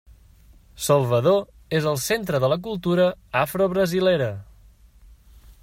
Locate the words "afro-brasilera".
3.43-4.31